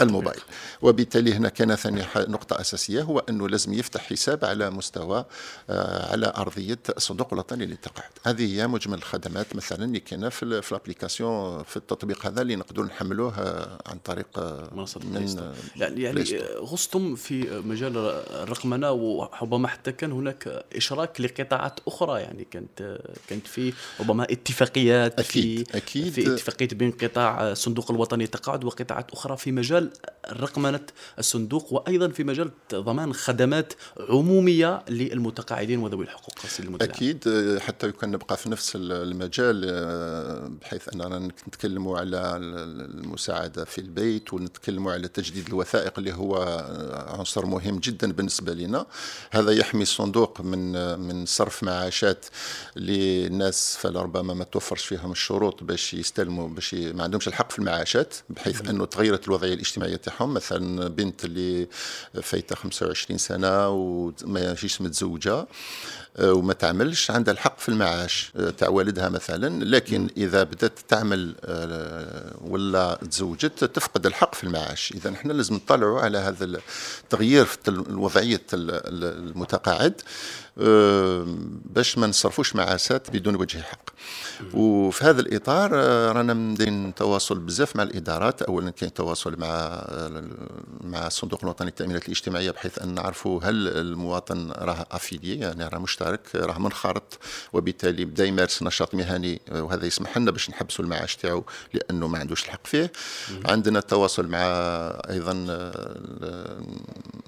الموبايل. 0.00 0.40
وبالتالي 0.82 1.34
هنا 1.34 1.48
كان 1.48 1.74
ثاني 1.74 2.02
نقطة 2.16 2.60
أساسية 2.60 3.02
هو 3.02 3.18
أنه 3.18 3.48
لازم 3.48 3.72
يفتح 3.72 4.00
حساب 4.00 4.44
على 4.44 4.70
مستوى 4.70 5.24
آه، 5.70 6.12
على 6.12 6.32
أرضية 6.36 6.78
الصندوق 6.96 7.32
الوطني 7.32 7.66
للتقاعد 7.66 8.10
هذه 8.26 8.56
هي 8.56 8.66
مجمل 8.66 8.98
الخدمات 8.98 9.56
مثلا 9.56 9.84
اللي 9.84 10.00
كاينة 10.00 10.28
في, 10.28 10.62
في 10.62 10.72
الأبليكاسيون 10.72 11.62
في 11.62 11.76
التطبيق 11.76 12.26
هذا 12.26 12.42
اللي 12.42 12.56
نقدروا 12.56 12.86
نحملوه 12.86 13.32
عن 13.86 13.98
طريق 13.98 14.38
من 15.04 15.52
يعني, 15.76 16.02
يعني 16.02 16.24
غصتم 16.58 17.14
في 17.14 17.62
مجال 17.64 17.96
الرقمنة 18.30 18.92
وربما 18.92 19.68
حتى 19.68 19.92
كان 19.92 20.12
هناك 20.12 20.64
إشراك 20.76 21.20
لقطاعات 21.20 21.80
أخرى. 21.86 22.20
يعني 22.20 22.46
كانت 22.50 22.98
كانت 23.28 23.46
في 23.46 23.72
ربما 24.00 24.24
اتفاقيات 24.24 25.20
أكيد 25.20 25.68
في 25.68 25.76
أكيد 25.76 26.12
في 26.12 26.34
اتفاقية 26.34 26.68
بين 26.68 26.90
قطاع 26.90 27.50
الصندوق 27.50 27.90
الوطني 27.90 28.24
للتقاعد 28.24 28.64
وقطاعات 28.64 29.10
أخرى. 29.10 29.25
في 29.34 29.52
مجال 29.52 29.90
رقمنة 30.32 30.80
الصندوق 31.18 31.72
وأيضا 31.72 32.08
في 32.08 32.24
مجال 32.24 32.50
ضمان 32.74 33.12
خدمات 33.14 33.72
عمومية 34.00 34.84
للمتقاعدين 34.88 35.78
وذوي 35.78 36.04
الحقوق. 36.04 36.34
أكيد 36.82 37.24
حتى 37.60 37.86
يمكن 37.86 38.10
نبقى 38.10 38.36
في 38.36 38.50
نفس 38.50 38.72
المجال 38.76 39.56
بحيث 40.60 40.88
أننا 40.94 41.18
نتكلموا 41.18 41.98
على 41.98 42.36
المساعدة 42.36 43.64
في 43.64 43.78
البيت 43.78 44.32
ونتكلموا 44.34 44.92
على 44.92 45.08
تجديد 45.08 45.46
الوثائق 45.48 45.98
اللي 45.98 46.12
هو 46.12 46.36
عنصر 47.18 47.46
مهم 47.46 47.78
جدا 47.78 48.12
بالنسبة 48.12 48.54
لنا. 48.54 48.86
هذا 49.30 49.52
يحمي 49.52 49.82
الصندوق 49.82 50.40
من 50.40 50.98
من 50.98 51.26
صرف 51.26 51.62
معاشات 51.62 52.26
للناس 52.76 53.76
فلربما 53.80 54.34
ما 54.34 54.44
توفرش 54.44 54.84
فيهم 54.86 55.12
الشروط 55.12 55.64
باش 55.64 55.94
يستلموا 55.94 56.48
باش 56.48 56.74
ما 56.74 57.02
عندهمش 57.02 57.28
الحق 57.28 57.52
في 57.52 57.58
المعاشات 57.58 58.14
بحيث 58.30 58.68
أنه 58.68 58.84
تغيرت 59.06 59.28
الوضعية 59.28 59.54
الاجتماعية 59.54 59.96
تاعهم. 59.96 60.34
مثلا 60.34 60.88
بنت 60.88 61.24
اللي 61.24 61.68
فايتة 62.22 62.56
25 62.56 63.18
سنة 63.18 63.68
وما 63.68 64.54
جيش 64.54 64.80
متزوجة 64.80 65.46
آه، 66.18 66.32
وما 66.32 66.52
تعملش 66.52 67.10
عندها 67.10 67.34
الحق 67.34 67.58
في 67.58 67.68
المعاش 67.68 68.32
آه، 68.36 68.50
تاع 68.50 68.68
والدها 68.68 69.08
مثلا. 69.08 69.64
لكن 69.64 70.08
إذا 70.16 70.42
بدأت 70.42 70.78
تعمل 70.88 71.34
آه، 71.44 72.34
ولا 72.40 72.98
تزوجت 73.10 73.64
تفقد 73.64 74.06
الحق 74.06 74.34
في 74.34 74.44
المعاش. 74.44 74.92
إذا 74.92 75.10
إحنا 75.10 75.32
لازم 75.32 75.54
نطلعوا 75.54 76.00
على 76.00 76.18
هذا 76.18 76.60
التغيير 77.04 77.44
في 77.44 77.84
وضعيه 77.90 78.42
المتقاعد 78.52 80.02
باش 81.74 81.98
ما 81.98 82.06
نصرفوش 82.06 82.56
معاشات 82.56 83.10
بدون 83.10 83.36
وجه 83.36 83.58
حق 83.58 83.90
وفي 84.54 85.04
هذا 85.04 85.20
الإطار 85.20 85.72
رانا 86.16 86.34
مدين 86.34 86.94
تواصل 86.94 87.38
بزاف 87.38 87.76
مع 87.76 87.82
الإدارات. 87.82 88.42
اولا 88.42 88.70
كاين 88.70 88.94
تواصل 88.96 89.38
مع 89.38 89.84
مع 90.80 91.06
الصندوق 91.06 91.40
الوطني 91.42 91.66
للتأمينات 91.66 92.04
الاجتماعية 92.06 92.50
بحيث 92.50 92.78
أن 92.78 92.94
نعرفوا 92.94 93.40
هل 93.44 93.68
المواطن 93.68 94.52
راه 94.52 94.86
افيلي 94.90 95.38
يعني 95.38 95.68
راه 95.68 95.78
مشترك 95.78 96.20
راه 96.34 96.58
منخرط 96.58 97.18
وبالتالي 97.52 98.04
بدا 98.04 98.24
يمارس 98.24 98.62
نشاط 98.62 98.94
مهني 98.94 99.40
وهذا 99.52 99.86
يسمح 99.86 100.18
لنا 100.18 100.30
باش 100.30 100.50
نحبسوا 100.50 100.84
المعاش 100.84 101.16
تاعو 101.16 101.44
لأنه 101.74 102.08
ما 102.08 102.18
عندوش 102.18 102.44
الحق 102.44 102.66
فيه. 102.66 102.92
عندنا 103.44 103.78
التواصل 103.78 104.28
مع 104.28 104.38
أيضا 105.10 105.32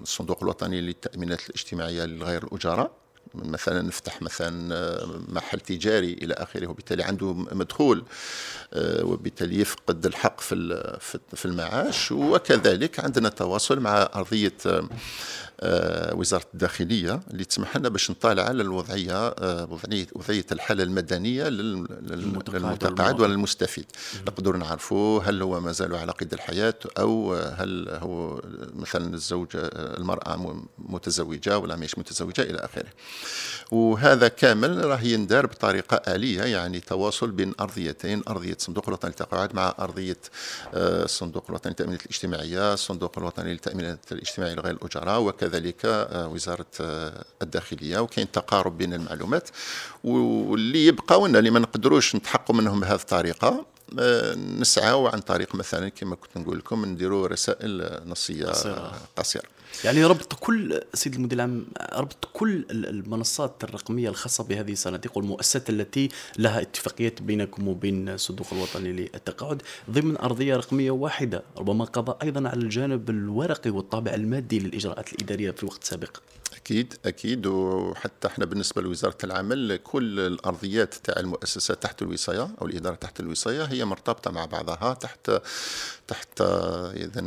الصندوق 0.02 0.42
الوطني 0.42 0.80
للتأمينات 0.80 1.40
الاجتماعية 1.50 2.04
لغير 2.04 2.44
الأجراء. 2.44 2.90
مثلا 3.34 3.82
نفتح 3.82 4.22
مثلا 4.22 4.74
آه، 4.74 5.20
محل 5.28 5.60
تجاري 5.60 6.12
إلى 6.12 6.34
آخره 6.34 6.66
وبالتالي 6.66 7.02
عنده 7.02 7.32
مدخول 7.34 8.04
آه، 8.74 9.04
وبالتالي 9.04 9.60
يفقد 9.60 10.06
الحق 10.06 10.40
في 10.40 11.18
في 11.34 11.44
المعاش. 11.44 12.12
وكذلك 12.12 13.00
عندنا 13.00 13.28
تواصل 13.28 13.80
مع 13.80 14.08
أرضية 14.14 14.52
آه، 14.66 14.88
وزارة 16.12 16.44
الداخلية 16.54 17.20
اللي 17.30 17.44
تسمح 17.44 17.76
لنا 17.76 17.88
باش 17.88 18.10
نطالع 18.10 18.42
على 18.42 18.62
الوضعية 18.62 19.28
وضعية 19.64 20.06
وضعية 20.12 20.46
الحالة 20.52 20.82
المدنية 20.82 21.48
للمتقاعد 21.48 23.20
وللمستفيد 23.20 23.84
نقدر 24.26 24.56
نعرفوا 24.56 25.22
هل 25.22 25.42
هو 25.42 25.60
ما 25.60 25.72
زال 25.72 25.94
على 25.94 26.12
قيد 26.12 26.32
الحياة 26.32 26.74
أو 26.98 27.34
هل 27.34 27.88
هو 27.88 28.42
مثلا 28.74 29.14
الزوجة 29.14 29.58
المرأة 29.74 30.62
متزوجة 30.78 31.58
ولا 31.58 31.76
مش 31.76 31.98
متزوجة 31.98 32.42
إلى 32.42 32.58
آخره. 32.58 32.88
وهذا 33.70 34.28
كامل 34.28 34.84
راه 34.84 35.00
يندار 35.00 35.46
بطريقة 35.46 36.14
آلية 36.14 36.42
يعني 36.42 36.80
تواصل 36.80 37.30
بين 37.30 37.54
أرضيتين 37.60 38.22
أرضية 38.28 38.56
صندوق 38.58 38.84
الوطني 38.88 39.10
للتقاعد 39.10 39.54
مع 39.54 39.74
أرضية 39.78 40.16
الصندوق 40.74 41.44
آه، 41.44 41.48
الوطني 41.48 41.70
للتأمينات 41.70 42.02
الاجتماعية 42.02 42.74
الصندوق 42.74 43.18
الوطني 43.18 43.52
للتأمينات 43.52 44.12
الاجتماعية 44.12 44.54
لغير 44.54 44.74
الأجراء 44.74 45.20
وكذلك 45.20 45.47
آه، 45.88 46.28
وزارة 46.28 46.66
آه، 46.80 47.24
الداخلية 47.42 47.98
وكاين 47.98 48.30
تقارب 48.32 48.78
بين 48.78 48.94
المعلومات. 48.94 49.48
واللي 50.04 50.86
يبقاونا 50.86 51.38
اللي 51.38 51.50
ما 51.50 51.58
نقدروش 51.58 52.16
نتحققوا 52.16 52.56
منهم 52.56 52.80
بهذه 52.80 53.00
الطريقة 53.00 53.66
نسعى 54.58 55.08
عن 55.12 55.20
طريق 55.20 55.54
مثلا 55.54 55.88
كما 55.88 56.16
كنت 56.16 56.36
نقول 56.36 56.58
لكم 56.58 56.84
نديروا 56.84 57.26
رسائل 57.26 58.00
نصية 58.06 58.46
قصيرة. 59.16 59.48
يعني 59.84 60.04
ربط 60.04 60.32
كل 60.32 60.80
سيد 60.94 61.14
المدير 61.14 61.36
العام 61.36 61.66
ربط 61.92 62.28
كل 62.32 62.64
المنصات 62.70 63.64
الرقمية 63.64 64.08
الخاصة 64.08 64.44
بهذه 64.44 64.72
الصناديق 64.72 65.18
والمؤسسات 65.18 65.70
التي 65.70 66.08
لها 66.38 66.60
اتفاقيات 66.60 67.22
بينكم 67.22 67.68
وبين 67.68 68.08
الصندوق 68.08 68.46
الوطني 68.52 68.92
للتقاعد 68.92 69.62
ضمن 69.90 70.16
أرضية 70.16 70.56
رقمية 70.56 70.90
واحدة 70.90 71.42
ربما 71.58 71.84
قضى 71.84 72.14
أيضا 72.22 72.48
على 72.48 72.60
الجانب 72.62 73.10
الورقي 73.10 73.70
والطابع 73.70 74.14
المادي 74.14 74.58
للإجراءات 74.58 75.12
الإدارية 75.12 75.50
في 75.50 75.66
وقت 75.66 75.84
سابق. 75.84 76.16
أكيد 76.68 76.94
أكيد. 77.04 77.46
وحتى 77.46 78.28
إحنا 78.28 78.44
بالنسبة 78.44 78.82
لوزارة 78.82 79.16
العمل 79.24 79.76
كل 79.76 80.20
الأرضيات 80.20 80.94
تاع 80.94 81.14
المؤسسات 81.20 81.82
تحت 81.82 82.02
الوصاية 82.02 82.50
أو 82.60 82.66
الإدارة 82.66 82.94
تحت 82.94 83.20
الوصاية 83.20 83.62
هي 83.64 83.84
مرتبطة 83.84 84.30
مع 84.30 84.44
بعضها 84.44 84.94
تحت 84.94 85.30
تحت 86.08 86.40
اذا 86.40 87.24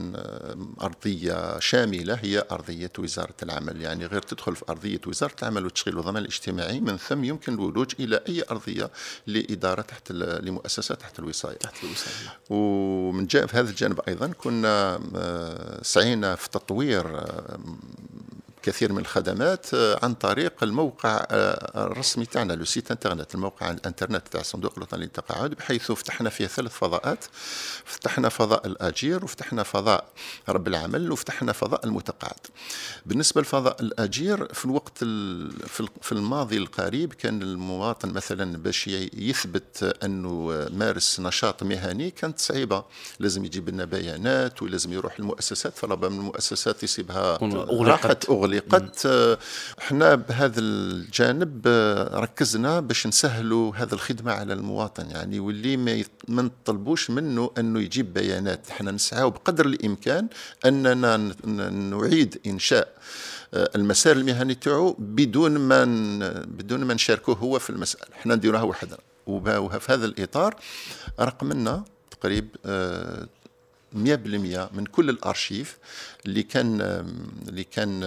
أرضية 0.82 1.60
شاملة 1.60 2.14
هي 2.14 2.46
أرضية 2.52 2.92
وزارة 3.00 3.34
العمل. 3.44 3.82
يعني 3.82 4.06
غير 4.06 4.22
تدخل 4.22 4.56
في 4.56 4.64
أرضية 4.70 5.02
وزارة 5.08 5.36
العمل 5.42 5.64
والتشغيل 5.64 5.98
والضمان 5.98 6.18
الاجتماعي 6.18 6.80
من 6.80 6.98
ثم 6.98 7.24
يمكن 7.24 7.54
الولوج 7.54 7.94
إلى 8.00 8.22
أي 8.30 8.44
أرضية 8.52 8.92
لإدارة 9.28 9.82
تحت 9.82 10.12
لمؤسسة 10.12 10.96
تحت 10.96 11.20
الوصاية. 11.20 11.58
تحت 11.58 11.84
الوصاية. 11.84 12.40
ومن 12.50 13.26
جانب 13.26 13.50
هذا 13.54 13.70
الجانب 13.70 14.00
أيضا 14.08 14.28
كنا 14.28 15.00
آه، 15.16 15.84
سعينا 15.84 16.36
في 16.36 16.50
تطوير 16.50 17.18
آه، 17.18 17.60
كثير 18.64 18.94
من 18.94 19.00
الخدمات 19.00 19.74
آه، 19.74 20.00
عن 20.04 20.14
طريق 20.14 20.64
الموقع 20.64 21.26
آه، 21.32 21.86
الرسمي 21.86 22.26
تاعنا 22.26 22.54
لو 22.54 22.66
سيت 22.66 22.92
انترنت 22.92 23.36
الموقع 23.36 23.72
الانترنت 23.72 24.28
تاع 24.28 24.42
الصندوق 24.42 24.74
الوطني 24.78 25.02
للتقاعد 25.02 25.50
بحيث 25.50 25.92
فتحنا 25.92 26.30
فيه 26.30 26.48
ثلاث 26.48 26.72
فضاءات. 26.72 27.26
فتحنا 27.86 28.30
فضاء 28.30 28.68
الأجير 28.68 29.24
وفتحنا 29.24 29.64
فضاء 29.64 30.06
رب 30.50 30.68
العمل 30.68 31.12
وفتحنا 31.12 31.52
فضاء 31.52 31.86
المتقاعد. 31.86 32.40
بالنسبة 33.06 33.42
لفضاء 33.42 33.82
الأجير 33.82 34.54
في 34.54 34.66
الوقت 34.66 34.98
في 36.02 36.12
الماضي 36.12 36.58
القريب 36.58 37.14
كان 37.14 37.42
المواطن 37.42 38.14
مثلا 38.14 38.58
باش 38.58 38.88
يثبت 39.14 39.96
أنه 40.04 40.68
مارس 40.74 41.20
نشاط 41.20 41.64
مهني 41.64 42.12
كانت 42.12 42.40
صعيبة. 42.40 42.84
لازم 43.20 43.46
يجيب 43.46 43.70
لنا 43.70 43.86
بيانات 43.86 44.62
ولازم 44.62 44.94
يروح 44.94 45.20
المؤسسات 45.20 45.78
فربما 45.78 46.16
المؤسسات 46.16 46.84
يصيبها 46.84 47.36
أغلقت. 47.44 48.30
أغلقت 48.58 49.08
إحنا 49.80 50.16
بهذا 50.16 50.60
الجانب 50.60 51.62
آه، 51.68 52.20
ركزنا 52.20 52.80
باش 52.80 53.08
نسهلوا 53.08 53.76
هذه 53.76 53.94
الخدمة 53.94 54.32
على 54.32 54.54
المواطن. 54.54 55.10
يعني 55.10 55.40
واللي 55.40 55.78
ما 56.28 56.42
نطلبوش 56.42 57.10
منه 57.10 57.52
أنه 57.58 57.80
يجيب 57.80 58.14
بيانات. 58.14 58.70
إحنا 58.70 58.92
نسعى 58.92 59.30
بقدر 59.30 59.66
الإمكان 59.66 60.28
أننا 60.66 61.18
نعيد 61.70 62.40
إنشاء 62.48 62.94
آه، 63.54 63.70
المسار 63.76 64.16
المهني 64.16 64.56
تاعو 64.56 64.96
بدون 65.00 65.58
ما 65.58 65.86
بدون 66.46 66.84
ما 66.84 66.94
نشاركوه 66.94 67.36
هو 67.36 67.60
في 67.60 67.70
المسألة. 67.70 68.16
إحنا 68.16 68.36
نديروها 68.36 68.64
وحدنا. 68.64 68.98
وفي 69.28 69.94
هذا 69.94 70.06
الإطار 70.06 70.56
رقمنا 71.20 71.84
تقريب 72.12 72.56
آه، 72.66 73.28
100% 73.94 73.98
من 74.74 74.86
كل 74.92 75.10
الأرشيف 75.10 75.78
اللي 76.26 76.44
كان 76.44 76.82
اللي 77.48 77.64
كان 77.64 78.04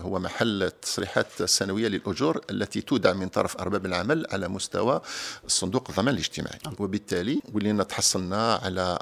هو 0.00 0.18
محل 0.18 0.62
التصريحات 0.62 1.26
السنويه 1.40 1.88
للأجور 1.88 2.40
التي 2.50 2.80
تودع 2.80 3.12
من 3.12 3.28
طرف 3.28 3.56
أرباب 3.56 3.86
العمل 3.86 4.26
على 4.30 4.48
مستوى 4.48 5.00
صندوق 5.46 5.90
الضمان 5.90 6.14
الاجتماعي. 6.14 6.58
وبالتالي 6.78 7.40
ولينا 7.52 7.82
تحصلنا 7.82 8.54
على 8.54 8.98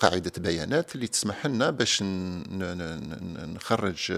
قاعدة 0.00 0.32
بيانات 0.38 0.94
اللي 0.94 1.06
تسمح 1.06 1.46
لنا 1.46 1.70
باش 1.70 2.02
نخرج 3.54 4.12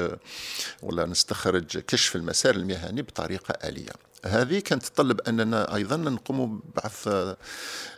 ولا 0.82 1.06
نستخرج 1.06 1.78
كشف 1.78 2.16
المسار 2.16 2.54
المهني 2.54 3.02
بطريقة 3.02 3.68
آلية. 3.68 3.92
هذه 4.24 4.58
كانت 4.58 4.82
تتطلب 4.82 5.20
أننا 5.20 5.74
أيضا 5.74 5.96
نقوم 5.96 6.62
ببعض 6.74 6.92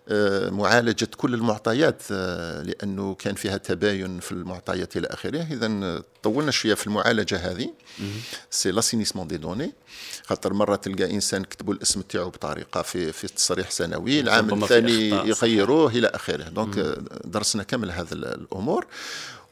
آه، 0.08 0.50
معالجة 0.50 1.08
كل 1.16 1.34
المعطيات 1.34 2.02
آه، 2.12 2.62
لأنه 2.62 3.14
كان 3.14 3.34
فيها 3.34 3.56
تباين 3.56 4.20
في 4.20 4.32
المعطيات 4.32 4.96
إلى 4.96 5.06
آخره. 5.06 5.46
اذا 5.50 6.02
طولنا 6.22 6.50
شوية 6.50 6.74
في 6.74 6.86
المعالجة 6.86 7.36
هذه. 7.36 7.70
c'est 8.50 8.70
l'assainissement 8.70 9.26
des 9.28 9.36
données 9.36 9.72
خاطر 10.26 10.52
مرة 10.52 10.76
تلقى 10.76 11.10
إنسان 11.10 11.44
كتبوا 11.44 11.74
الاسم 11.74 12.00
تاعو 12.00 12.30
بطريقة 12.30 12.82
في 12.82 13.12
في 13.12 13.28
تصريح 13.28 13.70
سنوي 13.70 14.20
العام 14.20 14.62
الثاني 14.62 15.08
يغيروه 15.08 15.90
إلى 15.90 16.06
آخره. 16.06 16.42
donc 16.44 16.98
درسنا 17.24 17.62
كامل 17.62 17.90
هذه 17.90 18.12
الأمور. 18.12 18.86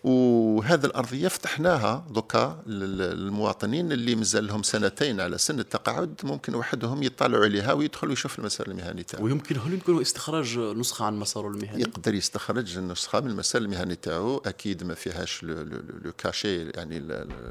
وهذه 0.05 0.85
الأرضية 0.85 1.29
فتحناها 1.29 2.07
دوكا 2.11 2.63
للمواطنين 2.67 3.93
اللي 3.93 4.15
مازال 4.15 4.47
لهم 4.47 4.63
سنتين 4.63 5.21
على 5.21 5.39
سن 5.39 5.61
التقاعد 5.61 6.21
ممكن 6.23 6.55
وحدهم 6.55 7.03
يطلعوا 7.03 7.45
عليها 7.45 7.73
ويدخلوا 7.73 8.13
يشوف 8.13 8.39
المسار 8.39 8.69
المهني 8.69 9.03
تاعو 9.03 9.25
ويمكن 9.25 9.57
هل 9.57 9.73
يمكن 9.73 10.01
استخراج 10.01 10.59
نسخة 10.59 11.05
عن 11.05 11.17
مساره 11.17 11.49
المهني؟ 11.49 11.81
يقدر 11.81 12.15
يستخرج 12.15 12.79
نسخه 12.79 13.21
من 13.21 13.31
المسار 13.31 13.63
المهني 13.63 13.95
تاعو 13.95 14.39
أكيد 14.47 14.85
ما 14.85 14.95
فيهاش 14.95 15.43
لو 15.43 16.13
كاشي 16.19 16.69
يعني 16.71 16.99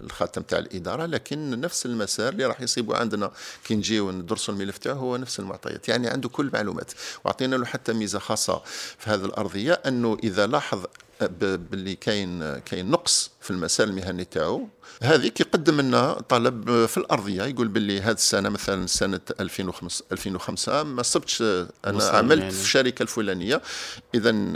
الخاتم 0.04 0.42
تاع 0.42 0.60
الإدارة 0.60 1.06
لكن 1.06 1.62
نفس 1.62 1.86
المسار 1.86 2.34
اللي 2.34 2.46
راح 2.46 2.62
يصيبوا 2.62 2.96
عندنا 2.96 3.32
كي 3.66 3.76
نجيو 3.76 4.12
ندرسوا 4.12 4.54
الملف 4.54 4.78
تاعو 4.78 4.98
هو 4.98 5.18
نفس 5.18 5.40
المعطيات. 5.40 5.90
يعني 5.90 6.08
عنده 6.08 6.30
كل 6.30 6.48
المعلومات. 6.48 6.92
وأعطينا 7.26 7.56
له 7.56 7.66
حتى 7.66 7.94
ميزة 7.94 8.20
خاصة 8.20 8.62
في 8.98 9.10
هذه 9.10 9.26
الأرضية 9.26 9.74
أنه 9.74 10.18
إذا 10.24 10.48
لاحظ 10.48 10.86
باللي 11.22 11.96
كاين 11.96 12.58
كاين 12.60 12.92
نقص. 12.92 13.32
في 13.48 13.52
المسار 13.52 13.88
المهني 13.88 14.26
تاعو. 14.26 14.68
هذيك 15.04 15.40
يقدم 15.40 15.82
لنا 15.82 16.14
طلب 16.14 16.86
في 16.86 16.98
الأرضية 16.98 17.44
يقول 17.44 17.68
باللي 17.68 18.02
هذه 18.02 18.14
السنة 18.14 18.50
مثلا 18.50 18.88
سنة 18.88 19.20
2005 19.40 20.06
2005 20.12 20.84
ما 20.84 21.04
صبتش 21.04 21.42
أنا 21.42 22.04
عملت 22.04 22.42
يعني. 22.42 22.52
في 22.52 22.62
الشركة 22.62 23.04
الفلانية. 23.04 23.62
اذا 24.16 24.54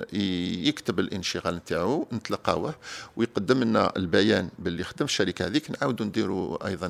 يكتب 0.68 1.00
الانشغال 1.00 1.56
نتاعو 1.56 2.08
نتلقاوه 2.14 2.76
ويقدم 3.18 3.64
لنا 3.64 3.94
البيان 3.98 4.50
باللي 4.60 4.84
خدم 4.84 5.06
في 5.06 5.12
الشركة 5.12 5.46
هذيك. 5.46 5.72
نعاودوا 5.72 6.06
نديروا 6.06 6.68
أيضا 6.68 6.88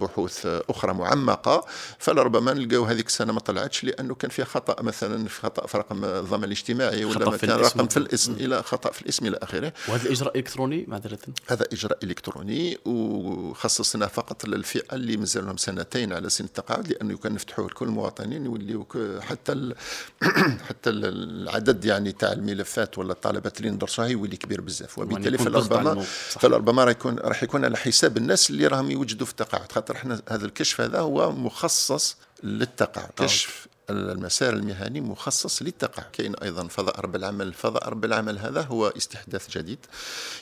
بحوث 0.00 0.46
أخرى 0.46 0.94
معمقة. 0.94 1.66
فلربما 1.98 2.52
نلقاو 2.52 2.84
هذيك 2.84 3.06
السنة 3.06 3.32
ما 3.32 3.40
طلعتش 3.40 3.84
لأنه 3.84 4.14
كان 4.14 4.30
فيها 4.30 4.44
خطأ 4.44 4.82
مثلا 4.82 5.28
في 5.28 5.40
خطأ 5.40 5.66
في 5.66 5.78
رقم 5.78 6.04
الضمان 6.04 6.44
الاجتماعي 6.44 7.04
ولا 7.04 7.30
مثلا 7.30 7.56
رقم 7.56 7.88
في 7.88 7.96
الاسم 7.96 8.32
إلى 8.32 8.62
خطأ 8.62 8.90
في 8.90 9.02
الاسم 9.02 9.26
إلى 9.26 9.38
آخره. 9.42 9.72
وهذا 9.88 10.06
الإجراء 10.06 10.32
الالكتروني 10.32 10.84
معذرة. 10.88 11.18
هذا 11.46 11.66
إجراء 11.72 11.98
إلكتروني 12.02 12.78
وخصصنا 12.84 14.06
فقط 14.06 14.44
للفئة 14.44 14.94
اللي 14.94 15.16
مازال 15.16 15.46
لهم 15.46 15.56
سنتين 15.56 16.12
على 16.12 16.30
سن 16.30 16.44
التقاعد 16.44 16.88
لأنه 16.88 17.16
كان 17.16 17.32
نفتحوه 17.32 17.66
لكل 17.66 17.86
المواطنين 17.86 18.44
يوليو 18.44 18.86
حتى 19.20 19.74
حتى 20.68 20.90
العدد 20.90 21.84
يعني 21.84 22.12
تاع 22.12 22.32
الملفات 22.32 22.98
ولا 22.98 23.12
الطلبات 23.12 23.60
اللي 23.60 23.70
ندرسوها 23.70 24.08
يولي 24.08 24.36
كبير 24.36 24.60
بزاف. 24.60 24.98
وبالتالي 24.98 25.38
فلربما 25.38 26.02
فلربما 26.28 26.84
راح 26.84 26.90
يكون 26.90 27.18
راح 27.18 27.42
يكون 27.42 27.64
على 27.64 27.76
حساب 27.76 28.16
الناس 28.16 28.50
اللي 28.50 28.66
راهم 28.66 28.90
يوجدوا 28.90 29.26
في 29.26 29.32
التقاعد 29.32 29.72
خاطر 29.72 29.96
إحنا 29.96 30.22
هذا 30.28 30.46
الكشف 30.46 30.80
هذا 30.80 31.00
هو 31.00 31.32
مخصص 31.32 32.16
للتقاعد 32.42 33.10
كشف 33.16 33.66
المسار 33.90 34.52
المهني 34.52 35.00
مخصص 35.00 35.62
للتقاعد 35.62 36.10
كاين 36.12 36.34
أيضا 36.34 36.68
فضاء 36.68 37.00
رب 37.00 37.16
العمل. 37.16 37.52
فضاء 37.52 37.88
رب 37.88 38.04
العمل 38.04 38.38
هذا 38.38 38.60
هو 38.62 38.88
استحداث 38.88 39.50
جديد 39.58 39.78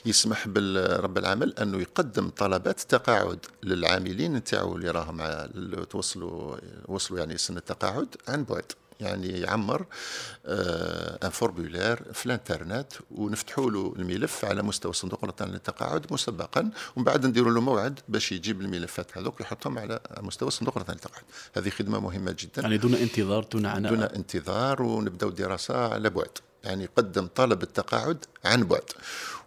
يسمح 0.06 0.48
بالرب 0.48 1.18
العمل 1.18 1.54
انه 1.58 1.80
يقدم 1.80 2.28
طلبات 2.28 2.80
تقاعد 2.80 3.38
للعاملين 3.62 4.34
نتاعو 4.34 4.76
اللي 4.76 4.90
راهم 4.90 5.46
توصلوا 5.84 6.56
وصلوا 6.88 7.18
يعني 7.18 7.38
سن 7.38 7.56
التقاعد 7.56 8.16
عن 8.28 8.44
بعد. 8.44 8.72
يعني 9.00 9.28
يعمر 9.28 9.86
ان 10.46 11.30
فورمولير 11.30 12.12
في 12.12 12.26
الانترنت 12.26 12.92
ونفتحوا 13.10 13.70
له 13.70 13.94
الملف 13.96 14.44
على 14.44 14.62
مستوى 14.62 14.92
صندوق 14.92 15.24
الوطني 15.24 15.52
للتقاعد 15.52 16.12
مسبقا 16.12 16.70
ومن 16.96 17.04
بعد 17.04 17.26
نديروا 17.26 17.52
له 17.52 17.60
موعد 17.60 18.00
باش 18.08 18.32
يجيب 18.32 18.60
الملفات 18.60 19.18
هذوك 19.18 19.40
يحطهم 19.40 19.78
على 19.78 20.00
مستوى 20.20 20.50
صندوق 20.50 20.76
الوطني 20.76 20.94
للتقاعد. 20.94 21.24
هذه 21.56 21.70
خدمة 21.70 22.00
مهمة 22.00 22.36
جدا. 22.38 22.62
يعني 22.62 22.78
دون 22.78 22.94
انتظار 22.94 23.44
دون 23.44 23.66
عناء. 23.66 23.94
دون 23.94 24.02
انتظار 24.02 24.82
ونبداو 24.82 25.30
دراسة 25.30 25.88
على 25.88 26.10
بعد. 26.10 26.38
يعني 26.64 26.84
يقدم 26.84 27.26
طلب 27.26 27.62
التقاعد 27.62 28.24
عن 28.44 28.64
بعد. 28.64 28.82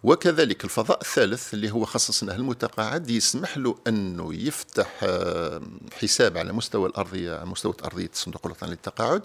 وكذلك 0.02 0.64
الفضاء 0.64 1.00
الثالث 1.00 1.54
اللي 1.54 1.70
هو 1.70 1.84
خصصناه 1.84 2.36
المتقاعد 2.36 3.10
يسمح 3.10 3.58
له 3.58 3.78
أنه 3.86 4.34
يفتح 4.34 5.00
آه، 5.02 5.62
حساب 5.92 6.38
على 6.38 6.52
مستوى 6.52 6.88
الأرضية 6.88 7.36
على 7.36 7.46
مستوى 7.46 7.74
أرضية 7.84 8.10
الصندوق 8.12 8.46
الوطني 8.46 8.70
للتقاعد. 8.70 9.22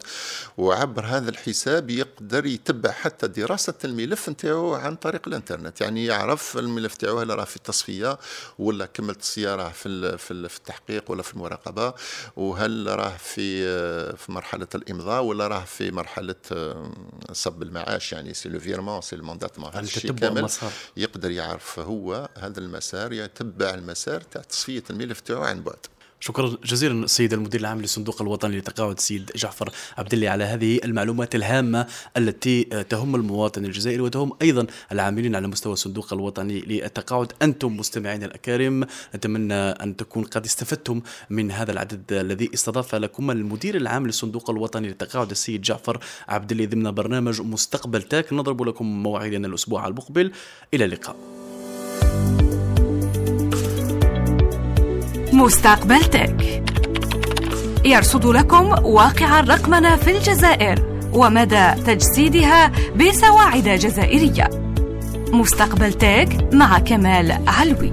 وعبر 0.58 1.06
هذا 1.06 1.30
الحساب 1.30 1.90
يقدر 1.90 2.46
يتبع 2.46 2.92
حتى 2.92 3.28
دراسة 3.28 3.74
الملف 3.86 4.30
نتاعو 4.30 4.74
عن 4.74 4.96
طريق 4.96 5.28
الإنترنت. 5.28 5.82
يعني 5.82 6.06
يعرف 6.06 6.58
الملف 6.58 6.96
تاعو 6.96 7.20
هل 7.20 7.30
راه 7.30 7.46
في 7.46 7.56
التصفية 7.56 8.20
ولا 8.60 8.86
كملت 8.86 9.20
السيارة 9.20 9.70
في 9.70 10.18
في 10.18 10.32
التحقيق 10.32 11.12
ولا 11.12 11.24
في 11.24 11.34
المراقبة. 11.34 11.94
وهل 12.36 12.88
راه 12.88 13.18
في 13.18 13.68
آه، 13.68 14.16
في 14.16 14.32
مرحلة 14.32 14.68
الإمضاء 14.76 15.24
ولا 15.24 15.48
راه 15.48 15.64
في 15.64 15.92
مرحلة 15.92 16.36
آه، 16.52 16.92
صب 17.32 17.64
المعاش 17.78 18.14
يعني 18.14 18.34
c'est 18.34 18.50
le 18.50 18.60
virement 18.60 19.02
c'est 19.02 19.16
ال 19.16 19.20
mandatement 19.20 19.70
هذا 19.70 19.80
الشيء 19.80 20.12
كامل 20.12 20.50
يقدر 20.98 21.32
يعرف 21.32 21.80
هو 21.80 22.30
هذا 22.38 22.60
المسار 22.60 23.14
يتبع 23.14 23.70
المسار 23.70 24.22
تاع 24.22 24.42
تصفية 24.42 24.84
الملف 24.90 25.20
تاعو 25.20 25.44
عن 25.44 25.64
بعد. 25.64 25.86
شكرا 26.20 26.58
جزيلا 26.66 27.04
السيد 27.04 27.34
المدير 27.34 27.60
العام 27.62 27.82
للصندوق 27.82 28.22
الوطني 28.22 28.56
للتقاعد 28.56 28.96
السيد 28.98 29.32
جعفر 29.36 29.70
عبدلي 29.98 30.30
على 30.30 30.44
هذه 30.44 30.80
المعلومات 30.84 31.36
الهامة 31.36 31.88
التي 32.18 32.64
تهم 32.64 33.16
المواطن 33.16 33.66
الجزائري 33.66 34.02
وتهم 34.02 34.32
أيضا 34.42 34.68
العاملين 34.92 35.36
على 35.36 35.48
مستوى 35.48 35.74
الصندوق 35.74 36.14
الوطني 36.14 36.60
للتقاعد. 36.60 37.34
أنتم 37.42 37.78
مستمعين 37.78 38.24
الأكارم 38.24 38.86
نتمنى 39.16 39.54
أن 39.54 39.96
تكون 39.96 40.24
قد 40.24 40.46
استفدتم 40.46 41.02
من 41.30 41.52
هذا 41.52 41.72
العدد 41.72 42.14
الذي 42.14 42.50
استضاف 42.54 42.96
لكم 42.96 43.32
المدير 43.32 43.76
العام 43.76 44.06
للصندوق 44.06 44.50
الوطني 44.50 44.88
للتقاعد 44.88 45.32
السيد 45.32 45.62
جعفر 45.62 46.00
عبد 46.28 46.52
الله 46.52 46.66
ضمن 46.66 46.92
برنامج 46.92 47.42
مستقبل 47.42 48.02
تاك. 48.02 48.34
نضرب 48.34 48.64
لكم 48.64 49.04
موعدنا 49.04 49.48
الأسبوع 49.48 49.88
المقبل. 49.88 50.32
إلى 50.74 50.86
اللقاء. 50.86 51.47
مستقبلتك 55.38 56.64
يرصد 57.86 58.26
لكم 58.26 58.86
واقع 58.86 59.40
الرقمنة 59.40 59.96
في 59.96 60.18
الجزائر 60.18 61.00
ومدى 61.14 61.72
تجسيدها 61.86 62.72
بسواعد 62.96 63.70
جزائرية. 63.70 64.50
مستقبل 65.32 65.94
تك 65.94 66.50
مع 66.54 66.80
كمال 66.80 67.44
علوي. 67.48 67.92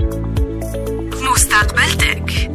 مستقبل 1.32 1.92
تك. 1.98 2.50